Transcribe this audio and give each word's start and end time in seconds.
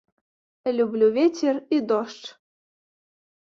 Люблю 0.77 1.09
вецер 1.17 1.55
і 1.69 1.77
дождж. 1.93 2.25